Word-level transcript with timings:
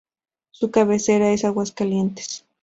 Su 0.49 0.71
cabecera 0.71 1.29
es 1.31 1.45
Aguascalientes. 1.45 2.43